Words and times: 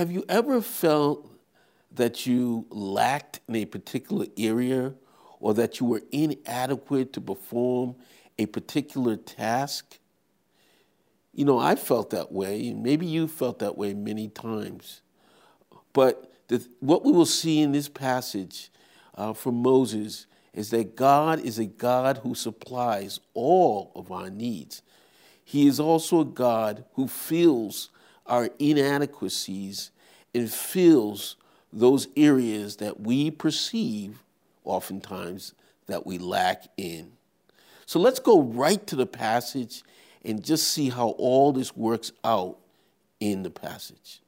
Have 0.00 0.10
you 0.10 0.24
ever 0.30 0.62
felt 0.62 1.30
that 1.92 2.24
you 2.24 2.64
lacked 2.70 3.40
in 3.46 3.56
a 3.56 3.66
particular 3.66 4.24
area 4.38 4.94
or 5.40 5.52
that 5.52 5.78
you 5.78 5.84
were 5.84 6.00
inadequate 6.10 7.12
to 7.12 7.20
perform 7.20 7.96
a 8.38 8.46
particular 8.46 9.16
task? 9.16 9.98
You 11.34 11.44
know, 11.44 11.58
I 11.58 11.74
felt 11.74 12.08
that 12.12 12.32
way, 12.32 12.68
and 12.68 12.82
maybe 12.82 13.04
you 13.04 13.28
felt 13.28 13.58
that 13.58 13.76
way 13.76 13.92
many 13.92 14.28
times. 14.28 15.02
But 15.92 16.32
the, 16.48 16.66
what 16.78 17.04
we 17.04 17.12
will 17.12 17.26
see 17.26 17.60
in 17.60 17.72
this 17.72 17.90
passage 17.90 18.70
uh, 19.16 19.34
from 19.34 19.56
Moses 19.56 20.24
is 20.54 20.70
that 20.70 20.96
God 20.96 21.40
is 21.40 21.58
a 21.58 21.66
God 21.66 22.20
who 22.22 22.34
supplies 22.34 23.20
all 23.34 23.92
of 23.94 24.10
our 24.10 24.30
needs. 24.30 24.80
He 25.44 25.66
is 25.66 25.78
also 25.78 26.20
a 26.20 26.24
God 26.24 26.86
who 26.94 27.06
fills 27.06 27.90
our 28.30 28.48
inadequacies 28.58 29.90
and 30.32 30.50
fills 30.50 31.36
those 31.72 32.08
areas 32.16 32.76
that 32.76 33.00
we 33.00 33.30
perceive 33.30 34.22
oftentimes 34.64 35.52
that 35.86 36.06
we 36.06 36.16
lack 36.16 36.68
in. 36.76 37.12
So 37.86 37.98
let's 37.98 38.20
go 38.20 38.40
right 38.40 38.86
to 38.86 38.96
the 38.96 39.06
passage 39.06 39.82
and 40.24 40.44
just 40.44 40.68
see 40.68 40.90
how 40.90 41.08
all 41.10 41.52
this 41.52 41.76
works 41.76 42.12
out 42.22 42.58
in 43.18 43.42
the 43.42 43.50
passage. 43.50 44.20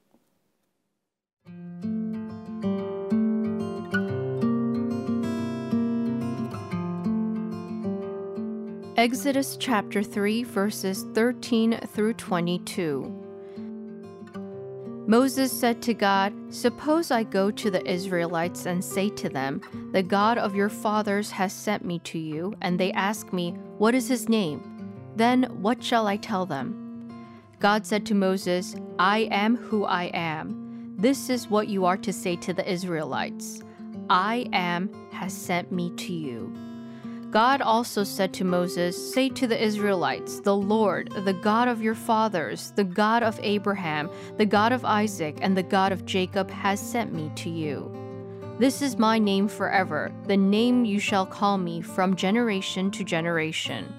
Exodus 8.96 9.56
chapter 9.58 10.02
3, 10.02 10.44
verses 10.44 11.06
13 11.14 11.78
through 11.92 12.14
22. 12.14 13.21
Moses 15.06 15.50
said 15.50 15.82
to 15.82 15.94
God, 15.94 16.32
Suppose 16.50 17.10
I 17.10 17.24
go 17.24 17.50
to 17.50 17.70
the 17.70 17.84
Israelites 17.90 18.66
and 18.66 18.84
say 18.84 19.08
to 19.10 19.28
them, 19.28 19.60
The 19.92 20.02
God 20.02 20.38
of 20.38 20.54
your 20.54 20.68
fathers 20.68 21.30
has 21.32 21.52
sent 21.52 21.84
me 21.84 21.98
to 22.00 22.18
you, 22.18 22.54
and 22.60 22.78
they 22.78 22.92
ask 22.92 23.32
me, 23.32 23.50
What 23.78 23.96
is 23.96 24.06
his 24.06 24.28
name? 24.28 24.62
Then 25.16 25.44
what 25.60 25.82
shall 25.82 26.06
I 26.06 26.16
tell 26.16 26.46
them? 26.46 26.78
God 27.58 27.84
said 27.84 28.06
to 28.06 28.14
Moses, 28.14 28.76
I 28.98 29.28
am 29.30 29.56
who 29.56 29.84
I 29.84 30.04
am. 30.14 30.94
This 30.96 31.28
is 31.28 31.48
what 31.48 31.68
you 31.68 31.84
are 31.84 31.96
to 31.96 32.12
say 32.12 32.36
to 32.36 32.52
the 32.52 32.70
Israelites 32.70 33.62
I 34.08 34.46
am 34.52 34.90
has 35.12 35.32
sent 35.32 35.72
me 35.72 35.90
to 35.96 36.12
you. 36.12 36.52
God 37.32 37.62
also 37.62 38.04
said 38.04 38.34
to 38.34 38.44
Moses, 38.44 39.14
Say 39.14 39.30
to 39.30 39.46
the 39.46 39.60
Israelites, 39.60 40.40
The 40.40 40.54
Lord, 40.54 41.10
the 41.24 41.32
God 41.32 41.66
of 41.66 41.80
your 41.80 41.94
fathers, 41.94 42.72
the 42.76 42.84
God 42.84 43.22
of 43.22 43.40
Abraham, 43.42 44.10
the 44.36 44.44
God 44.44 44.70
of 44.70 44.84
Isaac, 44.84 45.38
and 45.40 45.56
the 45.56 45.62
God 45.62 45.92
of 45.92 46.04
Jacob, 46.04 46.50
has 46.50 46.78
sent 46.78 47.14
me 47.14 47.32
to 47.36 47.48
you. 47.48 47.90
This 48.58 48.82
is 48.82 48.98
my 48.98 49.18
name 49.18 49.48
forever, 49.48 50.12
the 50.26 50.36
name 50.36 50.84
you 50.84 51.00
shall 51.00 51.24
call 51.24 51.56
me 51.56 51.80
from 51.80 52.16
generation 52.16 52.90
to 52.90 53.02
generation. 53.02 53.90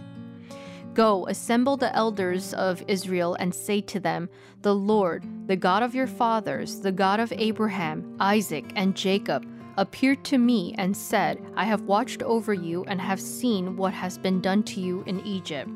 Go, 0.93 1.25
assemble 1.25 1.75
the 1.75 1.93
elders 1.95 2.53
of 2.53 2.83
Israel, 2.87 3.33
and 3.39 3.55
say 3.55 3.81
to 3.81 3.99
them, 3.99 4.29
The 4.61 4.75
Lord, 4.75 5.25
the 5.47 5.55
God 5.55 5.81
of 5.81 5.95
your 5.95 6.05
fathers, 6.05 6.81
the 6.81 6.91
God 6.91 7.19
of 7.19 7.33
Abraham, 7.35 8.15
Isaac, 8.19 8.71
and 8.75 8.95
Jacob, 8.95 9.43
appeared 9.77 10.23
to 10.25 10.37
me 10.37 10.75
and 10.77 10.95
said, 10.95 11.43
I 11.55 11.65
have 11.65 11.81
watched 11.81 12.23
over 12.23 12.53
you 12.53 12.83
and 12.85 12.99
have 13.01 13.19
seen 13.19 13.75
what 13.77 13.93
has 13.93 14.17
been 14.17 14.41
done 14.41 14.63
to 14.63 14.79
you 14.79 15.03
in 15.05 15.25
Egypt. 15.25 15.69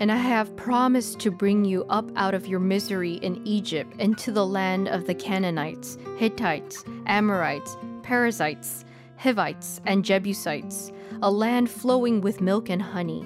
And 0.00 0.10
I 0.10 0.16
have 0.16 0.56
promised 0.56 1.20
to 1.20 1.30
bring 1.30 1.64
you 1.64 1.84
up 1.88 2.10
out 2.16 2.34
of 2.34 2.46
your 2.46 2.60
misery 2.60 3.14
in 3.14 3.46
Egypt 3.46 3.94
into 4.00 4.32
the 4.32 4.46
land 4.46 4.88
of 4.88 5.06
the 5.06 5.14
Canaanites, 5.14 5.98
Hittites, 6.16 6.84
Amorites, 7.06 7.76
Perizzites, 8.02 8.84
Hivites, 9.16 9.80
and 9.86 10.04
Jebusites, 10.04 10.90
a 11.22 11.30
land 11.30 11.70
flowing 11.70 12.20
with 12.20 12.40
milk 12.40 12.68
and 12.68 12.82
honey. 12.82 13.24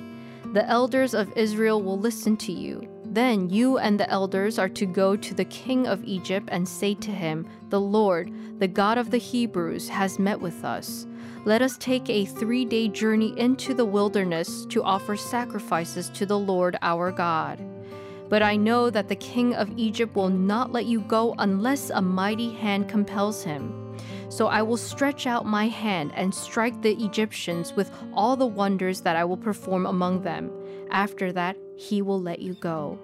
The 0.52 0.66
elders 0.66 1.14
of 1.14 1.32
Israel 1.36 1.82
will 1.82 1.98
listen 1.98 2.36
to 2.38 2.52
you. 2.52 2.88
Then 3.18 3.50
you 3.50 3.78
and 3.78 3.98
the 3.98 4.08
elders 4.08 4.60
are 4.60 4.68
to 4.68 4.86
go 4.86 5.16
to 5.16 5.34
the 5.34 5.46
king 5.46 5.88
of 5.88 6.04
Egypt 6.04 6.48
and 6.52 6.68
say 6.68 6.94
to 6.94 7.10
him, 7.10 7.48
The 7.68 7.80
Lord, 7.80 8.32
the 8.60 8.68
God 8.68 8.96
of 8.96 9.10
the 9.10 9.18
Hebrews, 9.18 9.88
has 9.88 10.20
met 10.20 10.40
with 10.40 10.64
us. 10.64 11.04
Let 11.44 11.60
us 11.60 11.76
take 11.78 12.08
a 12.08 12.26
three 12.26 12.64
day 12.64 12.86
journey 12.86 13.36
into 13.36 13.74
the 13.74 13.84
wilderness 13.84 14.64
to 14.66 14.84
offer 14.84 15.16
sacrifices 15.16 16.10
to 16.10 16.26
the 16.26 16.38
Lord 16.38 16.78
our 16.80 17.10
God. 17.10 17.58
But 18.28 18.44
I 18.44 18.54
know 18.54 18.88
that 18.88 19.08
the 19.08 19.16
king 19.16 19.52
of 19.52 19.76
Egypt 19.76 20.14
will 20.14 20.28
not 20.28 20.70
let 20.70 20.86
you 20.86 21.00
go 21.00 21.34
unless 21.40 21.90
a 21.90 22.00
mighty 22.00 22.54
hand 22.54 22.88
compels 22.88 23.42
him. 23.42 23.96
So 24.28 24.46
I 24.46 24.62
will 24.62 24.76
stretch 24.76 25.26
out 25.26 25.44
my 25.44 25.66
hand 25.66 26.12
and 26.14 26.32
strike 26.32 26.82
the 26.82 26.94
Egyptians 27.04 27.72
with 27.72 27.90
all 28.14 28.36
the 28.36 28.46
wonders 28.46 29.00
that 29.00 29.16
I 29.16 29.24
will 29.24 29.36
perform 29.36 29.86
among 29.86 30.22
them. 30.22 30.52
After 30.92 31.32
that, 31.32 31.56
he 31.76 32.02
will 32.02 32.20
let 32.20 32.40
you 32.40 32.54
go. 32.54 32.98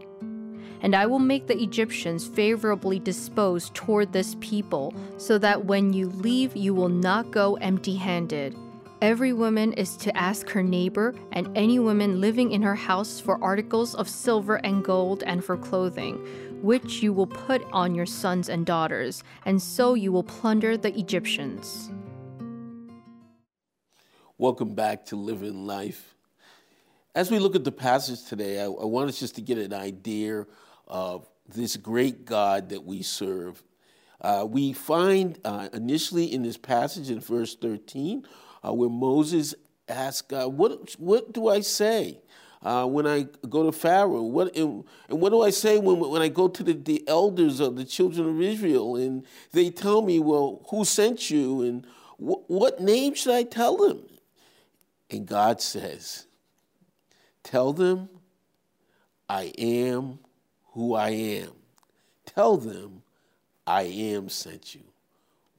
And 0.81 0.95
I 0.95 1.07
will 1.07 1.19
make 1.19 1.47
the 1.47 1.63
Egyptians 1.63 2.27
favorably 2.27 2.99
disposed 2.99 3.75
toward 3.75 4.13
this 4.13 4.37
people, 4.41 4.95
so 5.17 5.39
that 5.39 5.65
when 5.65 5.93
you 5.93 6.09
leave, 6.11 6.57
you 6.57 6.75
will 6.75 6.89
not 6.89 7.31
go 7.31 7.55
empty 7.57 7.97
handed. 7.97 8.55
Every 9.03 9.33
woman 9.33 9.73
is 9.75 9.97
to 9.99 10.17
ask 10.17 10.49
her 10.51 10.63
neighbor 10.63 11.15
and 11.33 11.51
any 11.55 11.79
woman 11.79 12.21
living 12.21 12.53
in 12.53 12.63
her 12.63 12.75
house 12.75 13.21
for 13.21 13.43
articles 13.43 13.95
of 13.95 14.09
silver 14.09 14.57
and 14.57 14.83
gold 14.83 15.23
and 15.25 15.45
for 15.45 15.57
clothing, 15.57 16.17
which 16.63 17.03
you 17.03 17.13
will 17.13 17.27
put 17.27 17.63
on 17.73 17.95
your 17.95 18.07
sons 18.07 18.49
and 18.49 18.65
daughters, 18.65 19.23
and 19.45 19.61
so 19.61 19.93
you 19.93 20.11
will 20.11 20.23
plunder 20.23 20.79
the 20.79 20.99
Egyptians. 20.99 21.91
Welcome 24.39 24.75
back 24.75 25.05
to 25.07 25.17
Living 25.17 25.67
Life. 25.67 26.15
As 27.15 27.31
we 27.31 27.39
look 27.39 27.55
at 27.55 27.65
the 27.65 27.73
passage 27.73 28.25
today, 28.25 28.61
I, 28.61 28.65
I 28.65 28.85
want 28.87 29.09
us 29.09 29.21
just 29.21 29.35
to 29.35 29.43
get 29.43 29.59
an 29.59 29.75
idea 29.75 30.47
of 30.87 31.29
this 31.49 31.77
great 31.77 32.25
God 32.25 32.71
that 32.71 32.85
we 32.85 33.03
serve. 33.03 33.63
Uh, 34.21 34.47
we 34.49 34.73
find 34.73 35.39
uh, 35.45 35.69
initially 35.73 36.33
in 36.33 36.43
this 36.43 36.57
passage 36.57 37.11
in 37.11 37.21
verse 37.21 37.55
13 37.57 38.27
uh, 38.67 38.73
where 38.73 38.89
Moses 38.89 39.55
asks 39.89 40.23
God, 40.23 40.55
what, 40.55 40.95
what 40.99 41.33
do 41.33 41.49
I 41.49 41.61
say 41.61 42.21
uh, 42.63 42.87
when 42.87 43.07
I 43.07 43.27
go 43.49 43.65
to 43.65 43.73
Pharaoh? 43.73 44.23
What, 44.23 44.57
and, 44.57 44.85
and, 45.09 45.21
what 45.21 45.31
do 45.31 45.43
I 45.43 45.51
say 45.51 45.79
when, 45.79 45.99
when 46.01 46.23
I 46.23 46.29
go 46.29 46.49
to 46.49 46.63
the, 46.63 46.73
the 46.73 47.07
elders 47.07 47.61
of 47.61 47.77
the 47.77 47.85
children 47.85 48.29
of 48.29 48.41
Israel 48.41 48.97
and 48.97 49.27
they 49.53 49.71
tell 49.71 50.01
me, 50.01 50.19
well, 50.21 50.65
who 50.71 50.85
sent 50.85 51.31
you 51.31 51.63
and 51.63 51.87
wh- 52.17 52.49
what 52.51 52.81
name 52.81 53.15
should 53.15 53.35
I 53.35 53.43
tell 53.43 53.77
them? 53.77 54.05
And 55.11 55.27
God 55.27 55.61
says, 55.61 56.27
Tell 57.43 57.75
them 57.75 58.09
I 59.29 59.53
am 59.59 60.19
who 60.75 60.95
I 60.95 61.11
am. 61.11 61.51
Tell 62.27 62.57
them 62.57 63.03
I 63.67 63.83
am 63.83 64.29
sent 64.29 64.75
you. 64.75 64.85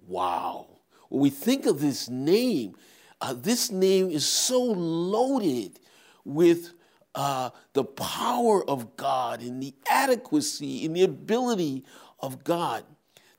Wow. 0.08 0.68
When 1.10 1.22
we 1.22 1.30
think 1.30 1.66
of 1.66 1.82
this 1.82 2.10
name, 2.10 2.76
uh, 3.20 3.34
this 3.34 3.72
name 3.72 4.10
is 4.10 4.26
so 4.26 4.62
loaded 4.62 5.80
with 6.24 6.72
uh, 7.16 7.50
the 7.74 7.84
power 7.84 8.68
of 8.70 8.96
God 8.98 9.42
and 9.42 9.62
the 9.62 9.74
adequacy 9.90 10.86
and 10.86 10.96
the 10.96 11.04
ability 11.04 11.84
of 12.20 12.44
God. 12.44 12.84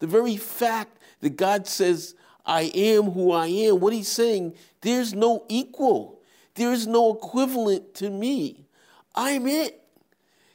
The 0.00 0.06
very 0.06 0.37
fact 0.37 0.99
that 1.20 1.37
God 1.37 1.67
says, 1.67 2.14
I 2.44 2.70
am 2.75 3.11
who 3.11 3.32
I 3.32 3.46
am, 3.46 3.81
what 3.81 3.93
he's 3.93 4.08
saying, 4.08 4.55
there's 4.81 5.14
no 5.14 5.44
equal 5.49 6.17
there 6.56 6.73
is 6.73 6.87
no 6.87 7.14
equivalent 7.14 7.94
to 7.96 8.11
me. 8.11 8.64
I'm 9.14 9.46
it. 9.46 9.81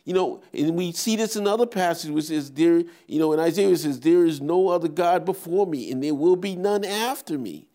You 0.03 0.13
know, 0.13 0.43
and 0.53 0.75
we 0.75 0.91
see 0.91 1.15
this 1.15 1.35
in 1.35 1.45
other 1.45 1.67
passages 1.67 2.11
which 2.11 2.25
says 2.25 2.51
there, 2.51 2.83
you 3.07 3.19
know, 3.19 3.33
in 3.33 3.39
Isaiah 3.39 3.69
it 3.69 3.77
says, 3.77 3.99
There 3.99 4.25
is 4.25 4.41
no 4.41 4.69
other 4.69 4.87
God 4.87 5.25
before 5.25 5.67
me, 5.67 5.91
and 5.91 6.03
there 6.03 6.15
will 6.15 6.35
be 6.35 6.55
none 6.55 6.83
after 6.83 7.37
me. 7.37 7.67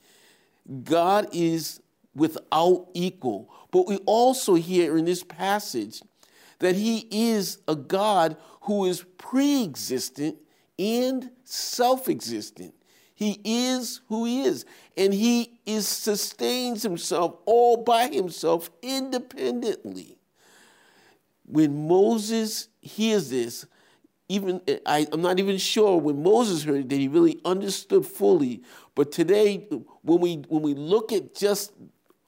God 0.82 1.28
is 1.32 1.80
without 2.14 2.88
equal. 2.94 3.52
But 3.70 3.86
we 3.86 3.98
also 3.98 4.54
hear 4.54 4.96
in 4.96 5.04
this 5.04 5.22
passage 5.22 6.02
that 6.58 6.74
he 6.74 7.06
is 7.10 7.58
a 7.68 7.76
God 7.76 8.36
who 8.62 8.86
is 8.86 9.04
pre 9.18 9.62
existent 9.62 10.36
and 10.78 11.30
self 11.44 12.08
existent. 12.08 12.74
He 13.14 13.40
is 13.44 14.02
who 14.08 14.24
he 14.26 14.42
is, 14.42 14.66
and 14.96 15.14
he 15.14 15.58
is 15.64 15.88
sustains 15.88 16.82
himself 16.82 17.36
all 17.46 17.78
by 17.78 18.08
himself 18.08 18.70
independently. 18.82 20.15
When 21.46 21.88
Moses 21.88 22.68
hears 22.80 23.30
this, 23.30 23.66
even 24.28 24.60
I, 24.84 25.06
am 25.12 25.22
not 25.22 25.38
even 25.38 25.56
sure 25.56 25.98
when 25.98 26.22
Moses 26.22 26.64
heard 26.64 26.80
it 26.80 26.88
that 26.88 26.98
he 26.98 27.08
really 27.08 27.40
understood 27.44 28.04
fully. 28.04 28.62
But 28.94 29.12
today, 29.12 29.68
when 30.02 30.20
we 30.20 30.34
when 30.48 30.62
we 30.62 30.74
look 30.74 31.12
at 31.12 31.34
just 31.34 31.72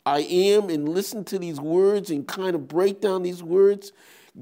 I 0.07 0.21
am 0.21 0.71
and 0.71 0.89
listen 0.89 1.25
to 1.25 1.39
these 1.39 1.61
words 1.61 2.11
and 2.11 2.27
kind 2.27 2.55
of 2.55 2.67
break 2.67 3.01
down 3.01 3.23
these 3.23 3.43
words, 3.43 3.93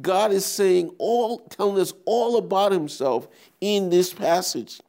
God 0.01 0.31
is 0.31 0.45
saying 0.45 0.91
all, 0.99 1.39
telling 1.39 1.81
us 1.81 1.93
all 2.05 2.37
about 2.37 2.71
himself 2.73 3.27
in 3.61 3.91
this 3.91 4.13
passage. 4.13 4.81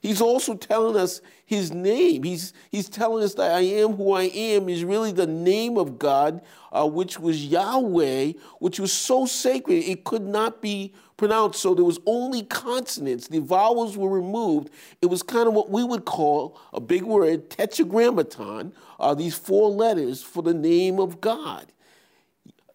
He's 0.00 0.22
also 0.22 0.54
telling 0.54 0.96
us 0.96 1.20
his 1.44 1.72
name. 1.72 2.22
He's, 2.22 2.54
he's 2.70 2.88
telling 2.88 3.22
us 3.22 3.34
that 3.34 3.52
I 3.52 3.60
am 3.60 3.96
who 3.96 4.12
I 4.14 4.24
am 4.24 4.68
is 4.68 4.82
really 4.82 5.12
the 5.12 5.26
name 5.26 5.76
of 5.76 5.98
God, 5.98 6.40
uh, 6.72 6.88
which 6.88 7.20
was 7.20 7.44
Yahweh, 7.44 8.32
which 8.60 8.80
was 8.80 8.92
so 8.92 9.26
sacred 9.26 9.84
it 9.84 10.04
could 10.04 10.26
not 10.26 10.62
be 10.62 10.94
pronounced. 11.18 11.60
So 11.60 11.74
there 11.74 11.84
was 11.84 11.98
only 12.06 12.44
consonants. 12.44 13.28
The 13.28 13.40
vowels 13.40 13.98
were 13.98 14.08
removed. 14.08 14.70
It 15.02 15.06
was 15.06 15.22
kind 15.22 15.46
of 15.46 15.52
what 15.52 15.68
we 15.68 15.84
would 15.84 16.06
call 16.06 16.58
a 16.72 16.80
big 16.80 17.02
word, 17.02 17.50
tetragrammaton, 17.50 18.72
uh, 18.98 19.14
these 19.14 19.34
four 19.34 19.68
letters 19.68 20.22
for 20.22 20.42
the 20.42 20.54
name 20.54 20.98
of 20.98 21.20
God. 21.20 21.66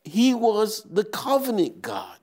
He 0.04 0.36
was 0.36 0.84
the 0.84 1.04
covenant 1.04 1.82
God. 1.82 2.20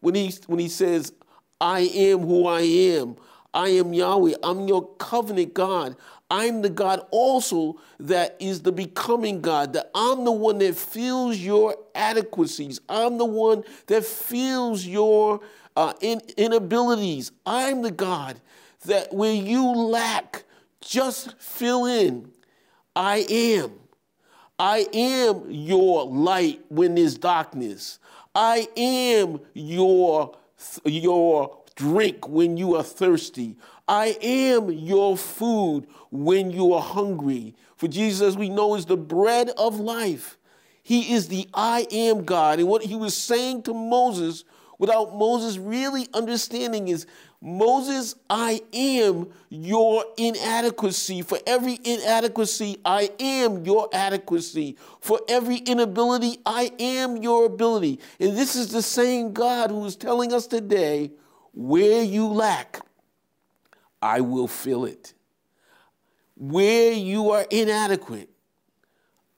When 0.00 0.14
he, 0.14 0.34
when 0.48 0.58
he 0.58 0.68
says, 0.68 1.14
I 1.58 1.80
am 1.80 2.18
who 2.18 2.46
I 2.46 2.60
am, 2.60 3.16
I 3.54 3.68
am 3.68 3.94
Yahweh. 3.94 4.34
I'm 4.42 4.66
your 4.66 4.86
covenant 4.96 5.54
God. 5.54 5.96
I'm 6.30 6.62
the 6.62 6.70
God 6.70 7.06
also 7.12 7.80
that 8.00 8.36
is 8.40 8.62
the 8.62 8.72
becoming 8.72 9.40
God, 9.40 9.72
that 9.74 9.90
I'm 9.94 10.24
the 10.24 10.32
one 10.32 10.58
that 10.58 10.74
feels 10.74 11.38
your 11.38 11.76
adequacies. 11.94 12.80
I'm 12.88 13.18
the 13.18 13.24
one 13.24 13.62
that 13.86 14.04
feels 14.04 14.84
your 14.84 15.40
uh, 15.76 15.92
in, 16.00 16.20
inabilities. 16.36 17.30
I'm 17.46 17.82
the 17.82 17.92
God 17.92 18.40
that 18.86 19.14
where 19.14 19.32
you 19.32 19.64
lack, 19.64 20.44
just 20.80 21.38
fill 21.40 21.86
in. 21.86 22.32
I 22.96 23.24
am. 23.30 23.72
I 24.58 24.86
am 24.92 25.50
your 25.50 26.06
light 26.06 26.60
when 26.68 26.94
there's 26.94 27.16
darkness. 27.16 27.98
I 28.34 28.68
am 28.76 29.40
your, 29.52 30.36
your 30.84 31.63
drink 31.76 32.28
when 32.28 32.56
you 32.56 32.76
are 32.76 32.82
thirsty. 32.82 33.56
I 33.88 34.16
am 34.20 34.70
your 34.70 35.16
food 35.16 35.86
when 36.10 36.50
you 36.50 36.72
are 36.72 36.82
hungry. 36.82 37.54
For 37.76 37.88
Jesus, 37.88 38.36
we 38.36 38.48
know, 38.48 38.74
is 38.74 38.86
the 38.86 38.96
bread 38.96 39.50
of 39.58 39.78
life. 39.80 40.38
He 40.82 41.14
is 41.14 41.28
the 41.28 41.48
I 41.52 41.86
am 41.90 42.24
God. 42.24 42.58
And 42.58 42.68
what 42.68 42.82
he 42.84 42.94
was 42.94 43.16
saying 43.16 43.62
to 43.64 43.74
Moses, 43.74 44.44
without 44.78 45.14
Moses 45.14 45.58
really 45.58 46.08
understanding, 46.14 46.88
is 46.88 47.06
Moses, 47.40 48.14
I 48.30 48.62
am 48.72 49.28
your 49.50 50.04
inadequacy. 50.16 51.22
For 51.22 51.38
every 51.46 51.78
inadequacy, 51.84 52.78
I 52.84 53.10
am 53.20 53.64
your 53.64 53.88
adequacy. 53.92 54.78
For 55.00 55.20
every 55.28 55.56
inability, 55.56 56.38
I 56.46 56.72
am 56.78 57.18
your 57.18 57.44
ability. 57.44 58.00
And 58.18 58.36
this 58.36 58.56
is 58.56 58.68
the 58.68 58.80
same 58.80 59.32
God 59.34 59.70
who 59.70 59.84
is 59.84 59.96
telling 59.96 60.32
us 60.32 60.46
today 60.46 61.10
where 61.54 62.02
you 62.02 62.26
lack, 62.26 62.80
I 64.02 64.20
will 64.20 64.48
fill 64.48 64.84
it. 64.84 65.14
Where 66.36 66.92
you 66.92 67.30
are 67.30 67.46
inadequate, 67.50 68.28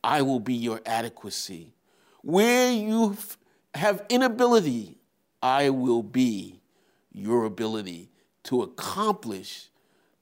I 0.03 0.23
will 0.23 0.41
be 0.41 0.55
your 0.55 0.81
adequacy. 0.87 1.75
Where 2.23 2.73
you 2.73 3.17
have 3.75 4.05
inability, 4.09 4.99
I 5.43 5.71
will 5.71 6.03
be 6.03 6.61
your 7.13 7.45
ability 7.45 8.11
to 8.45 8.63
accomplish 8.63 9.69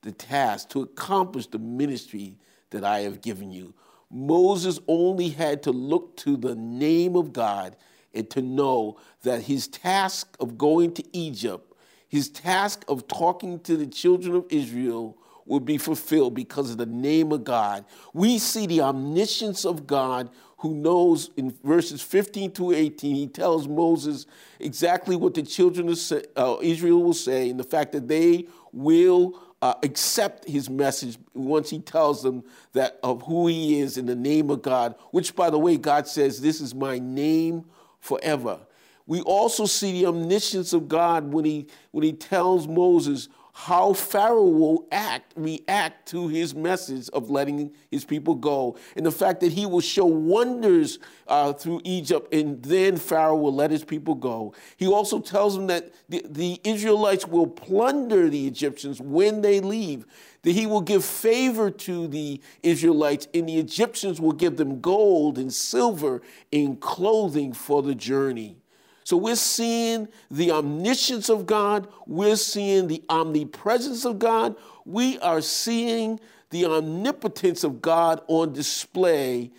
the 0.03 0.13
task, 0.13 0.71
to 0.71 0.83
accomplish 0.83 1.47
the 1.47 1.59
ministry 1.59 2.39
that 2.71 2.85
I 2.85 3.01
have 3.01 3.21
given 3.21 3.53
you. 3.53 3.73
Moses 4.11 4.79
only 4.89 5.29
had 5.31 5.63
to 5.63 5.71
look 5.71 6.17
to 6.19 6.37
the 6.37 6.55
name 6.55 7.17
of 7.17 7.33
God 7.33 7.77
and 8.13 8.29
to 8.31 8.43
know 8.43 8.99
that 9.23 9.43
his 9.43 9.67
task 9.69 10.37
of 10.41 10.59
going 10.59 10.93
to 10.95 11.05
Egypt 11.17 11.74
his 12.09 12.29
task 12.29 12.85
of 12.89 13.09
talking 13.09 13.61
to 13.61 13.77
the 13.77 13.87
children 13.87 14.35
of 14.37 14.47
Israel 14.51 15.17
would 15.47 15.65
be 15.65 15.79
fulfilled 15.79 16.35
because 16.35 16.71
of 16.71 16.79
the 16.79 16.87
name 16.87 17.33
of 17.33 17.45
God. 17.45 17.85
We 18.13 18.39
see 18.39 18.67
the 18.67 18.81
omniscience 18.81 19.65
of 19.65 19.87
God 19.87 20.31
who 20.59 20.75
knows 20.75 21.31
in 21.37 21.55
verses 21.63 22.01
15 22.01 22.53
to 22.53 22.73
18, 22.73 23.15
he 23.15 23.27
tells 23.27 23.69
Moses 23.69 24.25
exactly 24.59 25.15
what 25.15 25.35
the 25.35 25.43
children 25.43 25.91
of 25.91 25.99
uh, 26.37 26.57
Israel 26.63 27.03
will 27.03 27.13
say, 27.13 27.51
and 27.51 27.61
the 27.61 27.65
fact 27.65 27.93
that 27.93 28.09
they 28.09 28.47
will 28.73 29.39
uh, 29.61 29.75
accept 29.83 30.49
his 30.49 30.71
message 30.71 31.19
once 31.35 31.69
he 31.69 31.81
tells 31.81 32.23
them 32.23 32.45
that 32.73 32.99
of 33.03 33.23
who 33.23 33.47
he 33.47 33.81
is 33.81 33.99
in 33.99 34.07
the 34.07 34.17
name 34.17 34.49
of 34.51 34.63
God, 34.63 34.95
which, 35.11 35.37
by 35.37 35.51
the 35.51 35.59
way, 35.59 35.77
God 35.77 36.09
says, 36.09 36.41
This 36.41 36.63
is 36.63 36.75
my 36.75 36.99
name 36.99 37.67
forever. 38.01 38.61
We 39.07 39.21
also 39.21 39.67
see 39.67 39.93
the 39.93 40.07
omniscience 40.07 40.73
of 40.73 40.89
God 40.89 41.33
when 41.33 41.45
he, 41.45 41.67
when 41.91 42.05
he 42.05 42.13
tells 42.13 42.67
Moses 42.67 43.29
how 43.57 43.93
Pharaoh 43.93 44.49
will 44.49 44.89
act, 44.91 45.33
react 45.37 46.09
to 46.09 46.27
his 46.27 46.57
message 46.57 47.09
of 47.11 47.31
letting 47.31 47.73
his 47.89 48.05
people 48.05 48.35
go, 48.35 48.77
and 48.97 49.07
the 49.07 49.13
fact 49.13 49.41
that 49.41 49.53
he 49.53 49.65
will 49.65 49.81
show 49.81 50.07
wonders 50.07 50.99
uh, 51.29 51.53
through 51.53 51.81
Egypt, 51.85 52.35
and 52.35 52.61
then 52.65 52.97
Pharaoh 52.97 53.37
will 53.37 53.55
let 53.55 53.71
his 53.71 53.85
people 53.85 54.17
go. 54.17 54.55
He 54.77 54.89
also 54.89 55.21
tells 55.21 55.55
them 55.55 55.69
that 55.69 55.93
the, 56.09 56.27
the 56.29 56.61
Israelites 56.65 57.29
will 57.29 57.47
plunder 57.47 58.29
the 58.29 58.49
Egyptians 58.49 59.01
when 59.01 59.41
they 59.41 59.61
leave, 59.61 60.05
that 60.43 60.51
he 60.51 60.67
will 60.67 60.81
give 60.81 61.05
favor 61.05 61.71
to 61.71 62.09
the 62.09 62.41
Israelites, 62.65 63.29
and 63.33 63.49
the 63.49 63.59
Egyptians 63.59 64.21
will 64.21 64.33
give 64.33 64.57
them 64.57 64.81
gold 64.81 65.39
and 65.39 65.53
silver 65.53 66.23
and 66.53 66.81
clothing 66.81 67.53
for 67.53 67.83
the 67.85 67.95
journey. 67.95 68.57
So 69.05 69.19
we're 69.19 69.37
seeing 69.37 70.09
the 70.31 70.51
omniscience 70.51 71.29
of 71.29 71.45
God, 71.47 71.89
we're 72.07 72.37
seeing 72.37 72.89
the 72.89 73.05
omnipresence 73.11 74.07
of 74.07 74.19
God, 74.19 74.57
we 74.87 75.19
are 75.19 75.43
seeing 75.43 76.19
the 76.51 76.65
omnipotence 76.65 77.65
of 77.65 77.83
God 77.83 78.23
on 78.29 78.55
display 78.55 79.51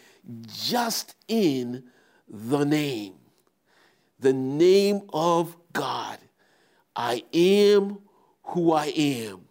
just 0.47 1.15
in 1.27 1.83
the 2.27 2.63
name. 2.63 3.13
The 4.19 4.33
name 4.33 5.01
of 5.13 5.55
God. 5.73 6.17
I 6.95 7.23
am 7.33 7.99
who 8.43 8.71
I 8.71 8.85
am. 8.85 9.41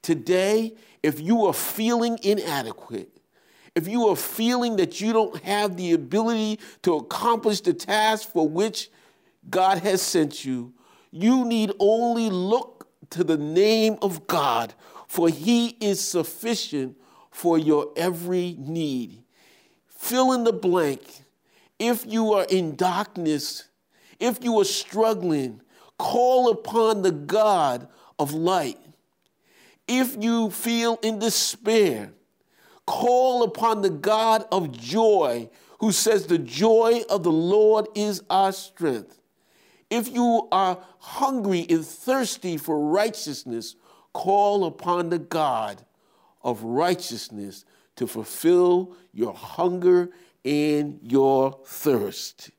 Today, 0.00 0.74
if 1.02 1.20
you 1.20 1.44
are 1.46 1.52
feeling 1.52 2.18
inadequate, 2.22 3.10
if 3.74 3.88
you 3.88 4.08
are 4.08 4.16
feeling 4.16 4.76
that 4.76 5.00
you 5.00 5.12
don't 5.12 5.42
have 5.42 5.76
the 5.76 5.92
ability 5.92 6.60
to 6.82 6.94
accomplish 6.94 7.60
the 7.60 7.74
task 7.74 8.30
for 8.30 8.48
which 8.48 8.90
God 9.48 9.78
has 9.78 10.02
sent 10.02 10.44
you, 10.44 10.72
you 11.10 11.44
need 11.44 11.72
only 11.78 12.30
look 12.30 12.88
to 13.10 13.24
the 13.24 13.36
name 13.36 13.98
of 14.02 14.26
God, 14.26 14.74
for 15.06 15.28
he 15.28 15.76
is 15.80 16.00
sufficient 16.00 16.96
for 17.30 17.58
your 17.58 17.92
every 17.96 18.56
need. 18.58 19.22
Fill 19.86 20.32
in 20.32 20.44
the 20.44 20.52
blank. 20.52 21.02
If 21.78 22.04
you 22.06 22.32
are 22.32 22.44
in 22.44 22.76
darkness, 22.76 23.68
if 24.18 24.42
you 24.42 24.58
are 24.60 24.64
struggling, 24.64 25.60
call 25.98 26.50
upon 26.50 27.02
the 27.02 27.12
God 27.12 27.88
of 28.18 28.32
light. 28.32 28.78
If 29.86 30.16
you 30.18 30.50
feel 30.50 30.98
in 31.02 31.18
despair, 31.18 32.12
call 32.86 33.42
upon 33.42 33.82
the 33.82 33.90
God 33.90 34.46
of 34.50 34.72
joy, 34.72 35.50
who 35.80 35.92
says, 35.92 36.26
The 36.26 36.38
joy 36.38 37.02
of 37.10 37.22
the 37.22 37.32
Lord 37.32 37.86
is 37.94 38.22
our 38.30 38.52
strength. 38.52 39.20
If 39.94 40.12
you 40.12 40.48
are 40.50 40.80
hungry 40.98 41.64
and 41.70 41.86
thirsty 41.86 42.56
for 42.56 42.80
righteousness, 42.80 43.76
call 44.12 44.64
upon 44.64 45.10
the 45.10 45.20
God 45.20 45.84
of 46.42 46.64
righteousness 46.64 47.64
to 47.94 48.08
fulfill 48.08 48.96
your 49.12 49.32
hunger 49.32 50.10
and 50.44 50.98
your 51.00 51.60
thirst. 51.64 52.50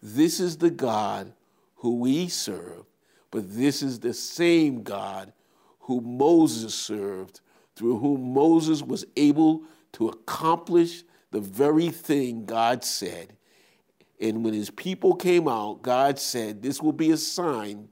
This 0.00 0.38
is 0.38 0.58
the 0.58 0.70
God 0.70 1.32
who 1.78 1.96
we 1.96 2.28
serve, 2.28 2.84
but 3.32 3.56
this 3.56 3.82
is 3.82 3.98
the 3.98 4.14
same 4.14 4.84
God 4.84 5.32
who 5.80 6.00
Moses 6.00 6.76
served, 6.76 7.40
through 7.74 7.98
whom 7.98 8.32
Moses 8.32 8.84
was 8.84 9.04
able 9.16 9.64
to 9.94 10.10
accomplish 10.10 11.02
the 11.32 11.40
very 11.40 11.90
thing 11.90 12.44
God 12.44 12.84
said 12.84 13.34
and 14.20 14.44
when 14.44 14.54
his 14.54 14.70
people 14.70 15.14
came 15.14 15.46
out, 15.46 15.82
God 15.82 16.18
said, 16.18 16.62
This 16.62 16.82
will 16.82 16.92
be 16.92 17.10
a 17.10 17.16
sign 17.16 17.88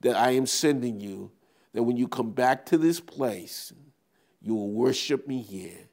that 0.00 0.16
I 0.16 0.32
am 0.32 0.46
sending 0.46 1.00
you, 1.00 1.32
that 1.72 1.82
when 1.82 1.96
you 1.96 2.08
come 2.08 2.30
back 2.30 2.66
to 2.66 2.78
this 2.78 3.00
place, 3.00 3.72
you 4.40 4.54
will 4.54 4.70
worship 4.70 5.26
me 5.26 5.42
here. 5.42 5.88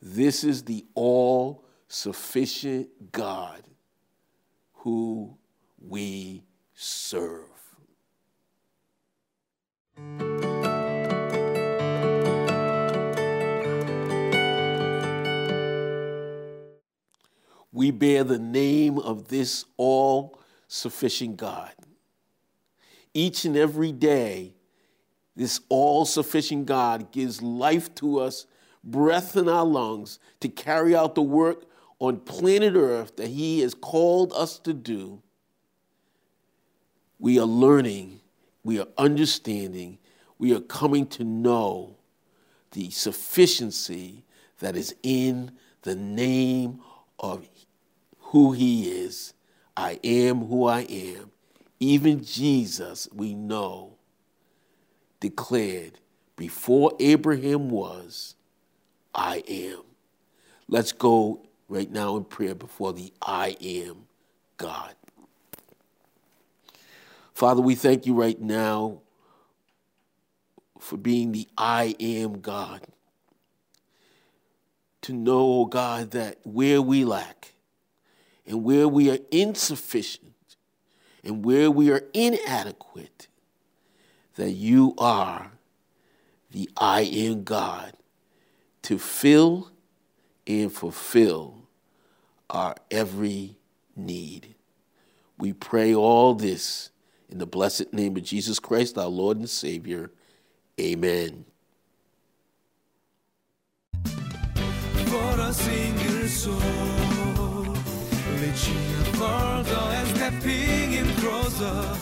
This 0.00 0.44
is 0.44 0.64
the 0.64 0.86
all 0.94 1.64
sufficient 1.88 3.12
God 3.12 3.62
who 4.72 5.36
we 5.80 6.44
serve. 6.74 7.57
We 17.78 17.92
bear 17.92 18.24
the 18.24 18.40
name 18.40 18.98
of 18.98 19.28
this 19.28 19.64
all 19.76 20.40
sufficient 20.66 21.36
God. 21.36 21.70
Each 23.14 23.44
and 23.44 23.56
every 23.56 23.92
day, 23.92 24.54
this 25.36 25.60
all 25.68 26.04
sufficient 26.04 26.66
God 26.66 27.12
gives 27.12 27.40
life 27.40 27.94
to 27.94 28.18
us, 28.18 28.46
breath 28.82 29.36
in 29.36 29.48
our 29.48 29.64
lungs 29.64 30.18
to 30.40 30.48
carry 30.48 30.96
out 30.96 31.14
the 31.14 31.22
work 31.22 31.66
on 32.00 32.18
planet 32.18 32.74
Earth 32.74 33.14
that 33.14 33.28
He 33.28 33.60
has 33.60 33.74
called 33.74 34.32
us 34.32 34.58
to 34.58 34.74
do. 34.74 35.22
We 37.20 37.38
are 37.38 37.46
learning, 37.46 38.18
we 38.64 38.80
are 38.80 38.88
understanding, 38.98 39.98
we 40.36 40.52
are 40.52 40.60
coming 40.62 41.06
to 41.10 41.22
know 41.22 41.94
the 42.72 42.90
sufficiency 42.90 44.24
that 44.58 44.74
is 44.74 44.96
in 45.04 45.52
the 45.82 45.94
name 45.94 46.80
of 47.20 47.46
who 48.28 48.52
He 48.52 48.90
is. 48.90 49.34
I 49.76 50.00
am 50.02 50.46
who 50.46 50.66
I 50.66 50.80
am. 50.80 51.30
Even 51.80 52.24
Jesus, 52.24 53.08
we 53.12 53.34
know, 53.34 53.94
declared, 55.20 56.00
before 56.36 56.92
Abraham 57.00 57.70
was, 57.70 58.34
I 59.14 59.42
am. 59.48 59.82
Let's 60.68 60.92
go 60.92 61.46
right 61.68 61.90
now 61.90 62.16
in 62.16 62.24
prayer 62.24 62.54
before 62.54 62.92
the 62.92 63.12
I 63.22 63.56
am 63.60 64.06
God. 64.56 64.94
Father, 67.32 67.62
we 67.62 67.74
thank 67.74 68.04
you 68.04 68.14
right 68.14 68.40
now 68.40 69.00
for 70.78 70.96
being 70.96 71.32
the 71.32 71.48
I 71.56 71.94
am 72.00 72.40
God. 72.40 72.82
To 75.02 75.12
know, 75.12 75.60
oh 75.60 75.66
God, 75.66 76.10
that 76.10 76.38
where 76.44 76.82
we 76.82 77.04
lack 77.04 77.54
and 78.48 78.64
where 78.64 78.88
we 78.88 79.10
are 79.10 79.18
insufficient 79.30 80.56
and 81.22 81.44
where 81.44 81.70
we 81.70 81.90
are 81.90 82.02
inadequate, 82.14 83.28
that 84.36 84.52
you 84.52 84.94
are 84.96 85.52
the 86.50 86.70
I 86.76 87.02
am 87.02 87.44
God 87.44 87.92
to 88.82 88.98
fill 88.98 89.70
and 90.46 90.72
fulfill 90.72 91.68
our 92.48 92.74
every 92.90 93.58
need. 93.94 94.54
We 95.36 95.52
pray 95.52 95.94
all 95.94 96.34
this 96.34 96.90
in 97.28 97.36
the 97.38 97.46
blessed 97.46 97.92
name 97.92 98.16
of 98.16 98.22
Jesus 98.22 98.58
Christ, 98.58 98.96
our 98.96 99.08
Lord 99.08 99.36
and 99.36 99.50
Savior. 99.50 100.10
Amen. 100.80 101.44
For 104.04 105.40
a 105.40 105.52
single 105.52 106.28
soul, 106.28 107.07
reaching 108.48 109.04
further 109.14 109.84
and 109.98 110.08
stepping 110.16 110.92
in 110.92 111.06
closer. 111.16 111.96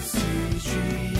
See 0.00 1.11